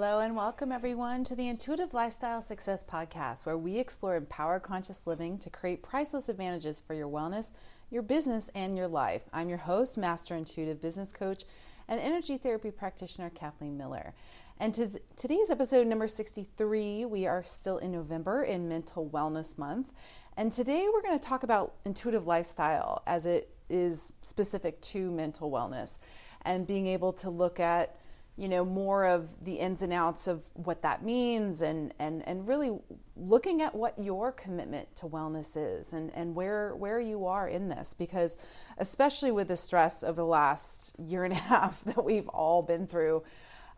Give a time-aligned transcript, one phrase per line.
[0.00, 5.08] Hello, and welcome everyone to the Intuitive Lifestyle Success Podcast, where we explore empower conscious
[5.08, 7.50] living to create priceless advantages for your wellness,
[7.90, 9.22] your business, and your life.
[9.32, 11.42] I'm your host, Master Intuitive Business Coach,
[11.88, 14.14] and Energy Therapy Practitioner Kathleen Miller.
[14.60, 19.92] And to today's episode number 63, we are still in November in Mental Wellness Month.
[20.36, 25.50] And today we're going to talk about intuitive lifestyle as it is specific to mental
[25.50, 25.98] wellness
[26.42, 27.96] and being able to look at
[28.38, 32.46] you know more of the ins and outs of what that means and and and
[32.46, 32.78] really
[33.16, 37.68] looking at what your commitment to wellness is and and where where you are in
[37.68, 37.94] this.
[37.94, 38.36] Because
[38.78, 42.86] especially with the stress of the last year and a half that we've all been
[42.86, 43.24] through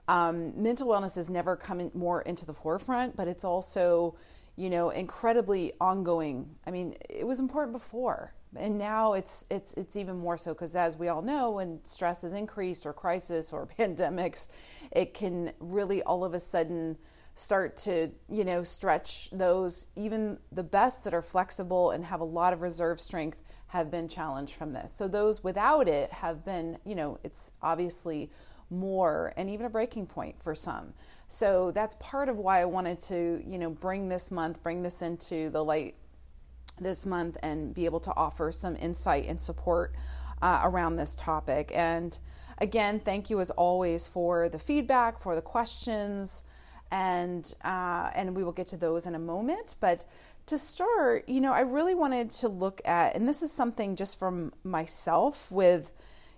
[0.08, 4.14] um, mental wellness has never come more into the forefront but it's also
[4.56, 6.50] you know incredibly ongoing.
[6.66, 10.74] I mean it was important before and now it's it's it's even more so because
[10.74, 14.48] as we all know when stress is increased or crisis or pandemics
[14.90, 16.96] it can really all of a sudden
[17.40, 19.88] start to you know stretch those.
[19.96, 24.08] Even the best that are flexible and have a lot of reserve strength have been
[24.08, 24.92] challenged from this.
[24.92, 28.30] So those without it have been you know it's obviously
[28.72, 30.92] more and even a breaking point for some.
[31.28, 35.02] So that's part of why i wanted to you know bring this month bring this
[35.02, 35.94] into the light
[36.80, 39.94] this month and be able to offer some insight and support
[40.42, 41.70] uh, around this topic.
[41.74, 42.18] And
[42.58, 46.44] again, thank you as always for the feedback, for the questions,
[46.90, 49.76] and uh, and we will get to those in a moment.
[49.80, 50.04] But
[50.46, 54.18] to start, you know, I really wanted to look at, and this is something just
[54.18, 55.92] from myself with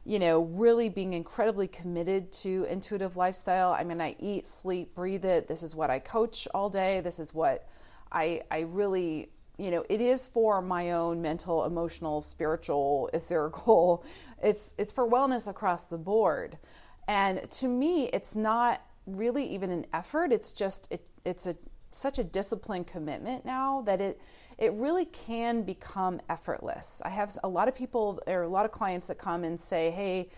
[0.04, 3.72] you know, really being incredibly committed to intuitive lifestyle.
[3.72, 5.46] I mean, I eat, sleep, breathe it.
[5.46, 7.00] This is what I coach all day.
[7.00, 7.68] This is what
[8.10, 9.30] I I really
[9.62, 14.04] you know it is for my own mental emotional spiritual etherical
[14.42, 16.58] it's it's for wellness across the board.
[17.06, 20.32] And to me it's not really even an effort.
[20.32, 21.56] It's just it, it's a
[21.92, 24.20] such a disciplined commitment now that it
[24.58, 27.00] it really can become effortless.
[27.04, 29.90] I have a lot of people are a lot of clients that come and say
[29.92, 30.28] hey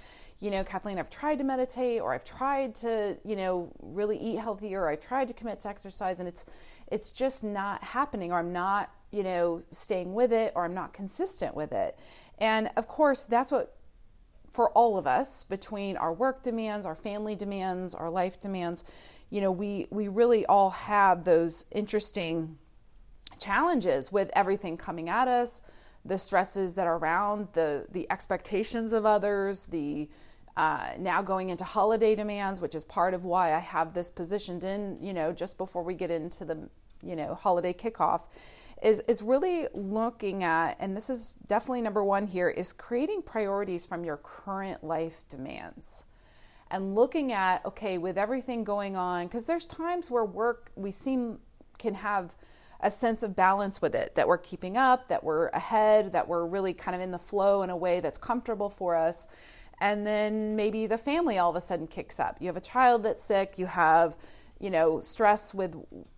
[0.40, 4.36] you know, Kathleen, I've tried to meditate or I've tried to, you know, really eat
[4.36, 4.82] healthier.
[4.82, 6.44] Or I tried to commit to exercise and it's
[6.88, 10.92] it's just not happening or I'm not you know, staying with it or I'm not
[10.92, 11.98] consistent with it.
[12.38, 13.76] And of course, that's what
[14.50, 18.84] for all of us between our work demands, our family demands, our life demands,
[19.30, 22.58] you know, we we really all have those interesting
[23.38, 25.62] challenges with everything coming at us,
[26.04, 30.08] the stresses that are around, the the expectations of others, the
[30.56, 34.62] uh, now going into holiday demands, which is part of why I have this positioned
[34.62, 36.68] in, you know, just before we get into the,
[37.04, 38.22] you know, holiday kickoff
[38.82, 43.86] is is really looking at and this is definitely number 1 here is creating priorities
[43.86, 46.04] from your current life demands
[46.70, 51.38] and looking at okay with everything going on because there's times where work we seem
[51.78, 52.34] can have
[52.80, 56.44] a sense of balance with it that we're keeping up that we're ahead that we're
[56.44, 59.26] really kind of in the flow in a way that's comfortable for us.
[59.80, 62.36] And then maybe the family all of a sudden kicks up.
[62.40, 64.16] You have a child that's sick you have
[64.64, 65.76] you know stress with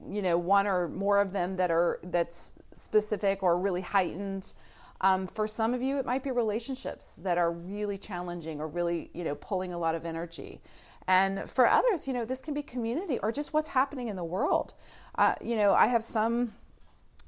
[0.09, 4.53] you know one or more of them that are that's specific or really heightened.
[5.01, 9.11] Um, for some of you it might be relationships that are really challenging or really
[9.13, 10.61] you know pulling a lot of energy.
[11.09, 14.25] And for others you know this can be community or just what's happening in the
[14.25, 14.75] world.
[15.17, 16.53] Uh, you know i have some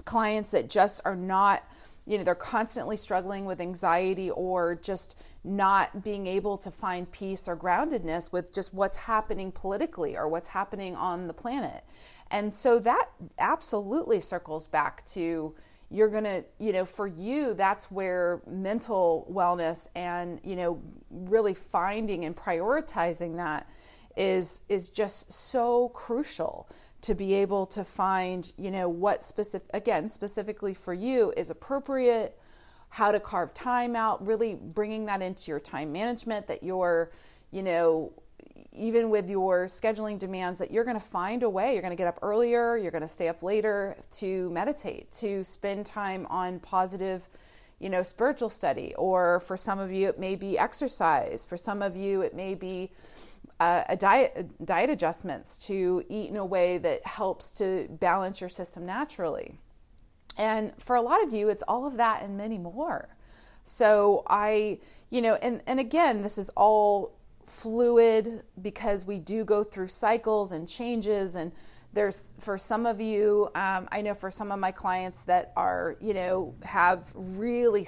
[0.05, 1.65] clients that just are not
[2.09, 7.47] you know they're constantly struggling with anxiety or just not being able to find peace
[7.47, 11.85] or groundedness with just what's happening politically or what's happening on the planet.
[12.31, 15.55] And so that absolutely circles back to
[15.91, 20.81] you're going to you know for you that's where mental wellness and you know
[21.11, 23.69] really finding and prioritizing that
[24.17, 26.69] is is just so crucial
[27.01, 32.39] to be able to find, you know, what specific, again, specifically for you is appropriate,
[32.89, 37.13] how to carve time out, really bringing that into your time management that you're,
[37.51, 38.13] you know,
[38.73, 41.73] even with your scheduling demands, that you're going to find a way.
[41.73, 45.43] You're going to get up earlier, you're going to stay up later to meditate, to
[45.45, 47.29] spend time on positive,
[47.79, 48.95] you know, spiritual study.
[48.97, 51.45] Or for some of you, it may be exercise.
[51.45, 52.93] For some of you, it may be,
[53.61, 58.51] uh, a diet diet adjustments to eat in a way that helps to balance your
[58.51, 59.59] system naturally.
[60.37, 63.09] And for a lot of you, it's all of that and many more.
[63.65, 64.79] So I,
[65.11, 70.53] you know, and, and again, this is all fluid because we do go through cycles
[70.53, 71.51] and changes and
[71.95, 75.97] there's for some of you um, i know for some of my clients that are
[75.99, 77.87] you know have really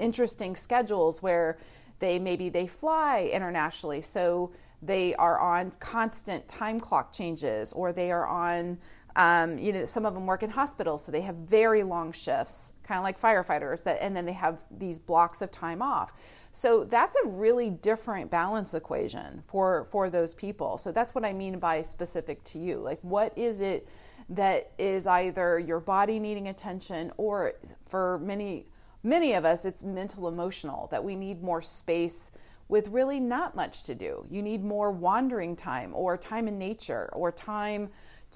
[0.00, 1.58] interesting schedules where
[2.00, 4.50] they maybe they fly internationally so
[4.86, 8.78] they are on constant time clock changes or they are on
[9.16, 12.74] um, you know, some of them work in hospitals, so they have very long shifts,
[12.82, 13.82] kind of like firefighters.
[13.84, 16.12] That, and then they have these blocks of time off.
[16.52, 20.76] So that's a really different balance equation for for those people.
[20.76, 22.76] So that's what I mean by specific to you.
[22.76, 23.88] Like, what is it
[24.28, 27.54] that is either your body needing attention, or
[27.88, 28.66] for many
[29.02, 32.32] many of us, it's mental emotional that we need more space
[32.68, 34.26] with really not much to do.
[34.30, 37.90] You need more wandering time, or time in nature, or time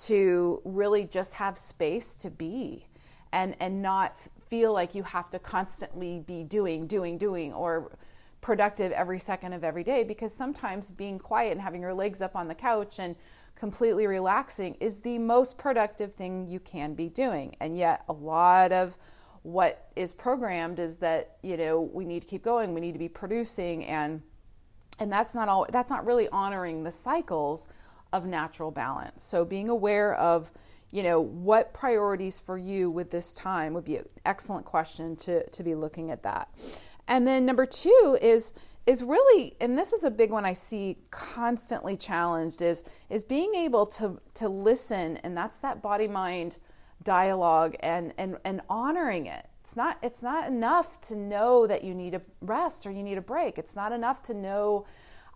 [0.06, 2.86] to really just have space to be
[3.32, 4.16] and and not
[4.48, 7.92] feel like you have to constantly be doing doing doing or
[8.40, 12.34] productive every second of every day because sometimes being quiet and having your legs up
[12.34, 13.14] on the couch and
[13.54, 18.72] completely relaxing is the most productive thing you can be doing and yet a lot
[18.72, 18.96] of
[19.42, 22.98] what is programmed is that you know we need to keep going we need to
[22.98, 24.22] be producing and
[24.98, 27.68] and that's not all that's not really honoring the cycles
[28.12, 29.24] of natural balance.
[29.24, 30.50] So being aware of,
[30.90, 35.48] you know, what priorities for you with this time would be an excellent question to,
[35.48, 36.48] to be looking at that.
[37.06, 38.54] And then number two is
[38.86, 43.54] is really and this is a big one I see constantly challenged is is being
[43.54, 46.56] able to to listen and that's that body mind
[47.02, 49.46] dialogue and and and honoring it.
[49.62, 53.18] It's not it's not enough to know that you need a rest or you need
[53.18, 53.58] a break.
[53.58, 54.86] It's not enough to know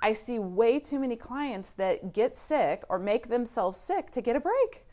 [0.02, 4.36] I see way too many clients that get sick or make themselves sick to get
[4.36, 4.84] a break.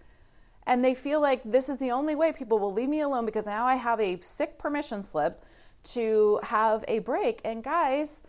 [0.65, 3.45] And they feel like this is the only way people will leave me alone because
[3.45, 5.44] now I have a sick permission slip
[5.83, 7.41] to have a break.
[7.44, 8.23] And guys,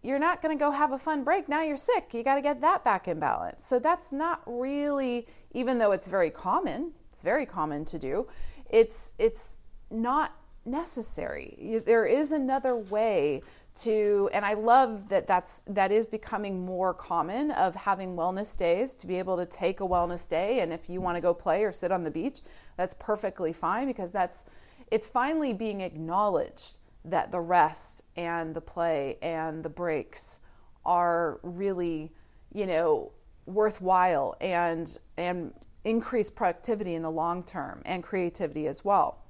[0.00, 1.48] you're not going to go have a fun break.
[1.48, 2.14] Now you're sick.
[2.14, 3.66] You got to get that back in balance.
[3.66, 8.26] So that's not really even though it's very common, it's very common to do.
[8.70, 9.60] It's it's
[9.90, 11.82] not necessary.
[11.84, 13.42] There is another way
[13.74, 18.92] to and i love that that's that is becoming more common of having wellness days
[18.92, 21.64] to be able to take a wellness day and if you want to go play
[21.64, 22.40] or sit on the beach
[22.76, 24.44] that's perfectly fine because that's
[24.90, 30.40] it's finally being acknowledged that the rest and the play and the breaks
[30.84, 32.12] are really
[32.52, 33.10] you know
[33.46, 39.22] worthwhile and and increase productivity in the long term and creativity as well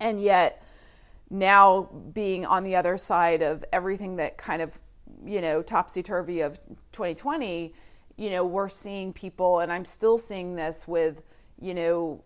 [0.00, 0.62] and yet
[1.30, 1.82] now
[2.12, 4.78] being on the other side of everything that kind of,
[5.24, 6.58] you know, topsy turvy of
[6.92, 7.74] 2020,
[8.16, 11.22] you know, we're seeing people, and I'm still seeing this with,
[11.60, 12.24] you know,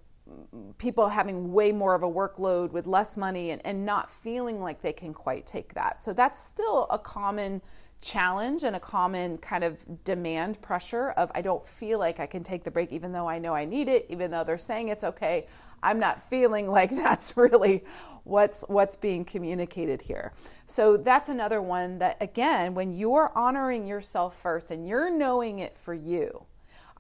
[0.79, 4.81] people having way more of a workload with less money and, and not feeling like
[4.81, 6.01] they can quite take that.
[6.01, 7.61] So that's still a common
[8.03, 12.43] challenge and a common kind of demand pressure of I don't feel like I can
[12.43, 15.05] take the break even though I know I need it, even though they're saying it's
[15.05, 15.47] okay.
[15.83, 17.85] I'm not feeling like that's really
[18.25, 20.33] what's what's being communicated here.
[20.67, 25.79] So that's another one that again, when you're honoring yourself first and you're knowing it
[25.79, 26.47] for you,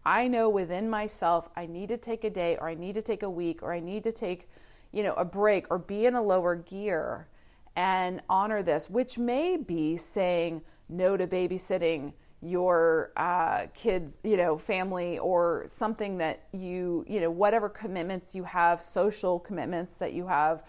[0.06, 3.22] I know within myself I need to take a day or I need to take
[3.22, 4.48] a week or I need to take,
[4.92, 7.26] you know, a break or be in a lower gear
[7.74, 12.12] and honor this, which may be saying no to babysitting
[12.44, 18.42] your uh, kids, you know, family, or something that you, you know, whatever commitments you
[18.42, 20.64] have, social commitments that you have.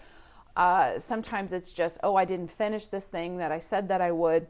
[0.56, 4.12] Uh, sometimes it's just, oh, I didn't finish this thing that I said that I
[4.12, 4.46] would,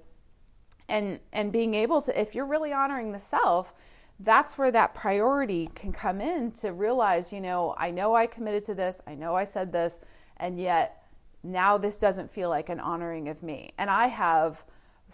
[0.86, 3.72] and and being able to, if you're really honoring the self,
[4.20, 8.66] that's where that priority can come in to realize, you know, I know I committed
[8.66, 9.98] to this, I know I said this,
[10.36, 11.02] and yet
[11.42, 14.62] now this doesn't feel like an honoring of me, and I have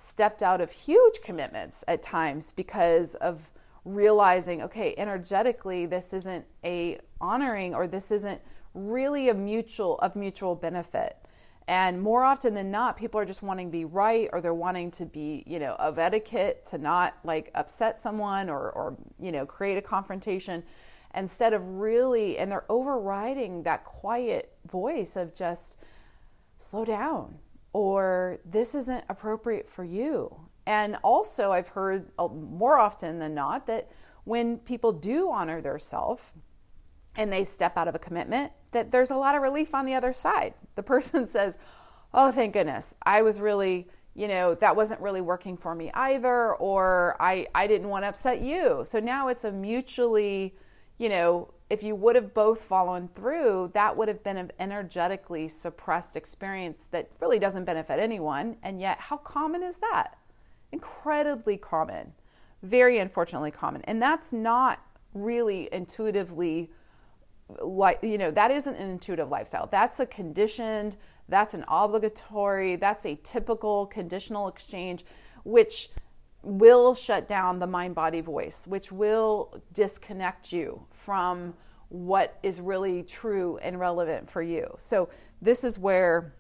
[0.01, 3.51] stepped out of huge commitments at times because of
[3.85, 8.41] realizing okay energetically this isn't a honoring or this isn't
[8.75, 11.17] really a mutual of mutual benefit.
[11.67, 14.91] And more often than not people are just wanting to be right or they're wanting
[14.93, 19.47] to be you know of etiquette to not like upset someone or or you know
[19.47, 20.65] create a confrontation
[21.15, 25.79] instead of really and they're overriding that quiet voice of just
[26.59, 27.39] slow down
[27.73, 30.35] or this isn't appropriate for you.
[30.67, 33.91] And also, I've heard uh, more often than not that
[34.25, 36.33] when people do honor their self
[37.17, 39.95] and they step out of a commitment, that there's a lot of relief on the
[39.95, 40.55] other side.
[40.77, 41.59] The person says,
[42.15, 46.55] Oh, thank goodness, I was really, you know, that wasn't really working for me either,
[46.55, 48.83] or I, I didn't want to upset you.
[48.85, 50.55] So now it's a mutually,
[50.97, 55.49] you know, if you would have both fallen through, that would have been an energetically
[55.49, 58.57] suppressed experience that really doesn't benefit anyone.
[58.63, 60.19] And yet, how common is that?
[60.73, 62.13] Incredibly common,
[62.63, 63.83] very unfortunately common.
[63.83, 64.85] And that's not
[65.15, 66.71] really intuitively
[67.61, 70.97] like you know that isn't an intuitive lifestyle that's a conditioned
[71.29, 75.05] that's an obligatory that's a typical conditional exchange
[75.43, 75.91] which
[76.43, 81.55] will shut down the mind body voice, which will disconnect you from
[81.89, 84.75] what is really true and relevant for you.
[84.79, 85.09] So,
[85.43, 86.35] this is where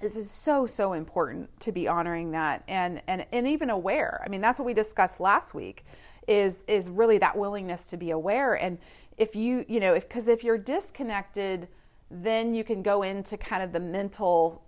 [0.00, 4.20] this is so so important to be honoring that and and and even aware.
[4.24, 5.84] I mean, that's what we discussed last week
[6.26, 8.78] is is really that willingness to be aware and
[9.16, 11.68] if you, you know, if cuz if you're disconnected,
[12.10, 14.64] then you can go into kind of the mental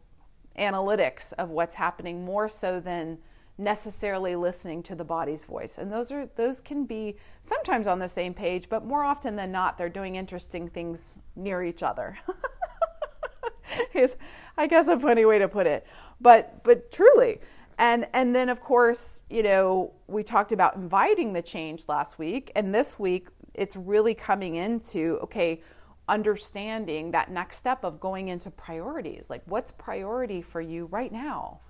[0.56, 3.18] analytics of what's happening more so than
[3.56, 5.78] necessarily listening to the body's voice.
[5.78, 9.52] And those are those can be sometimes on the same page but more often than
[9.52, 12.18] not they're doing interesting things near each other.
[13.94, 14.16] Is
[14.56, 15.86] i guess a funny way to put it.
[16.20, 17.40] But but truly.
[17.78, 22.50] And and then of course you know we talked about inviting the change last week.
[22.56, 25.62] And this week it's really coming into okay
[26.08, 29.30] understanding that next step of going into priorities.
[29.30, 31.60] Like what's priority for you right now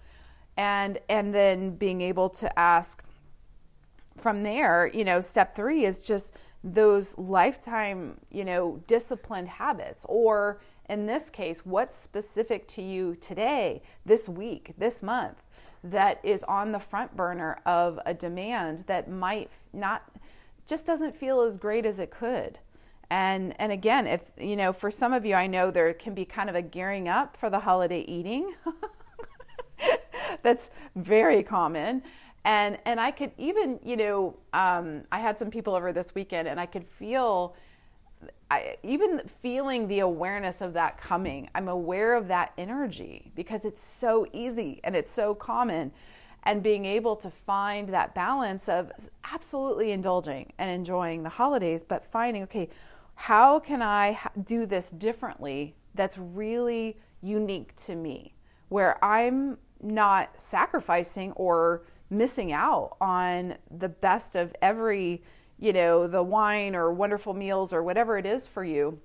[0.56, 3.04] and and then being able to ask
[4.16, 6.32] from there you know step 3 is just
[6.64, 10.06] those lifetime you know disciplined habits.
[10.08, 15.42] Or in this case what's specific to you today this week this month
[15.82, 20.10] that is on the front burner of a demand that might not
[20.66, 22.58] just doesn't feel as great as it could?
[23.10, 26.24] And and again if you know for some of you i know there can be
[26.24, 28.54] kind of a gearing up for the holiday eating
[30.44, 32.02] that's very common.
[32.44, 36.46] And and i could even you know um, i had some people over this weekend
[36.46, 37.56] and i could feel
[38.50, 43.82] I, even feeling the awareness of that coming i'm aware of that energy because it's
[43.82, 45.92] so easy and it's so common.
[46.46, 48.92] And being able to find that balance of
[49.32, 52.68] absolutely indulging and enjoying the holidays but finding okay
[53.14, 58.34] how can i do this differently that's really unique to me?
[58.68, 65.22] Where i'm not sacrificing or missing out on the best of every,
[65.58, 69.00] you know, the wine or wonderful meals or whatever it is for you,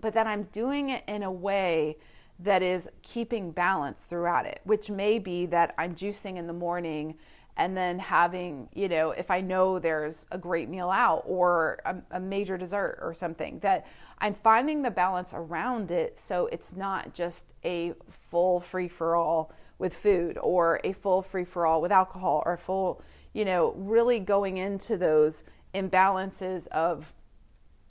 [0.00, 1.96] but that I'm doing it in a way
[2.38, 7.16] that is keeping balance throughout it, which may be that I'm juicing in the morning
[7.56, 11.96] and then having, you know, if I know there's a great meal out or a,
[12.12, 13.86] a, major dessert or something, that
[14.18, 19.52] I'm finding the balance around it so it's not just a full free for all
[19.78, 23.02] with food or a full free for all with alcohol or full,
[23.32, 27.12] you know, really going into those imbalances of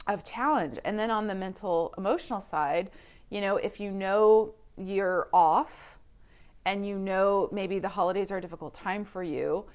[0.08, 0.80] of challenge.
[0.84, 2.90] And then on the mental emotional side,
[3.30, 5.99] you know, if you know you're off
[6.70, 9.66] and you know maybe the holidays are a difficult time for you,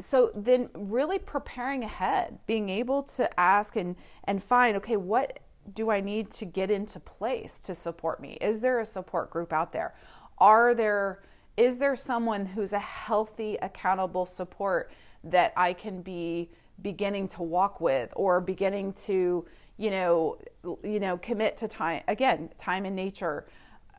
[0.00, 3.94] so then really preparing ahead, being able to ask and
[4.24, 5.40] and find okay, what
[5.74, 8.38] do I need to get into place to support me?
[8.40, 9.94] Is there a support group out there?
[10.38, 11.22] Are there
[11.58, 14.90] is there someone who's a healthy, accountable support
[15.22, 16.48] that I can be
[16.80, 19.44] beginning to walk with or beginning to,
[19.76, 20.38] you know,
[20.82, 23.46] you know, commit to time again, time in nature,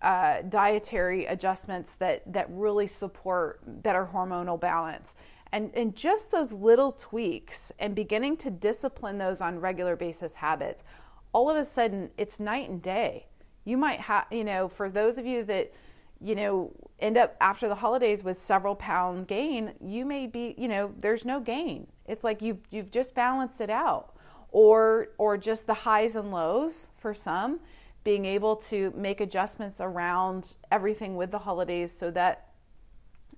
[0.01, 5.15] uh, dietary adjustments that that really support better hormonal balance.
[5.53, 10.86] And, and just those little tweaks and beginning to discipline those on regular basis habits
[11.34, 13.25] all of a sudden it's night and day
[13.65, 15.74] you might have you know for those of you that
[16.22, 20.67] you know, end up after the holidays with several pound gain, you may be, you
[20.67, 21.88] know, there's no gain.
[22.05, 24.13] It's like you you've just balanced it out.
[24.51, 27.60] Or or just the highs and lows for some,
[28.03, 32.48] being able to make adjustments around everything with the holidays so that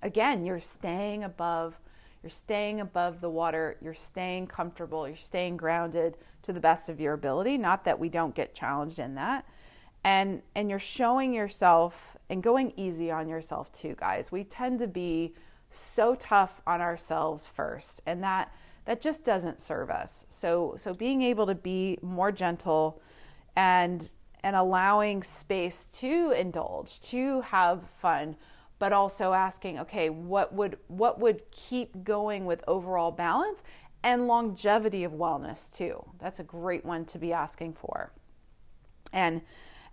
[0.01, 1.79] again, you're staying above
[2.24, 7.01] you're staying above the water, you're staying comfortable, you're staying grounded to the best of
[7.01, 9.46] your ability, not that we don't get challenged in that.
[10.05, 14.32] And and you're showing yourself and going easy on yourself too guys.
[14.32, 15.36] We tend to be
[15.70, 18.53] so tough on ourselves first and that
[18.86, 20.25] that just doesn't serve us.
[20.29, 23.01] So so being able to be more gentle
[23.55, 24.10] and
[24.43, 28.35] and allowing space to indulge to have fun
[28.79, 33.63] but also asking okay what would what would keep going with overall balance
[34.03, 36.05] and longevity of wellness too?
[36.19, 38.12] That's a great one to be asking for.
[39.12, 39.41] And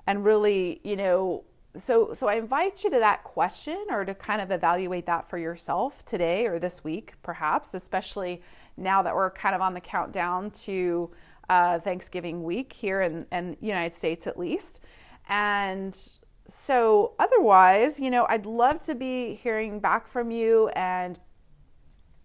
[0.06, 1.44] and really, you know,
[1.76, 5.38] so so I invite you to that question or to kind of evaluate that for
[5.38, 8.42] yourself today or this week, perhaps, especially
[8.76, 11.10] now that we're kind of on the countdown to
[11.50, 14.82] uh, Thanksgiving week here in, in the United States, at least.
[15.28, 15.94] And
[16.46, 20.68] so, otherwise, you know, I'd love to be hearing back from you.
[20.68, 21.18] And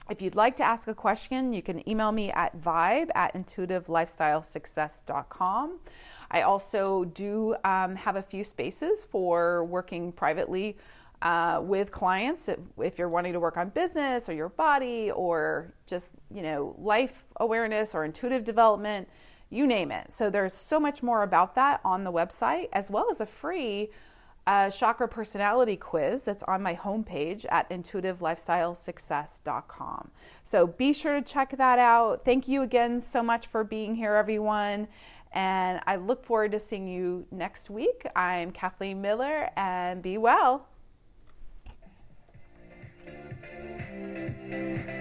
[0.10, 5.80] if you'd like to ask a question, you can email me at vibe at intuitivelifestylesuccess.com.
[6.30, 10.78] I also do um, have a few spaces for working privately
[11.26, 16.14] uh, with clients if, you're wanting to work on business or your body or just
[16.32, 19.10] you know life awareness or intuitive development
[19.50, 23.08] you name it so there's so much more about that on the website as well
[23.10, 23.90] as a free
[24.46, 30.12] uh, chakra personality quiz that's on my homepage at intuitivelifestylesuccess.com
[30.44, 34.14] so be sure to check that out thank you again so much for being here
[34.14, 34.88] everyone
[35.32, 38.08] and I look forward to seeing you next week.
[38.16, 40.70] I'm Kathleen Miller, and be well.
[44.48, 44.95] Thank you.